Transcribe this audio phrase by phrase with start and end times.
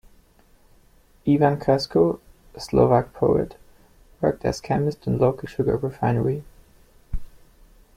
[1.33, 2.19] Ivan Krasko,
[2.55, 3.55] a Slovak poet,
[4.19, 6.43] worked as chemist in local sugar refinery.